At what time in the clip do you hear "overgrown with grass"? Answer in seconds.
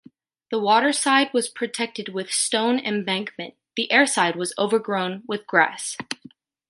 4.57-5.95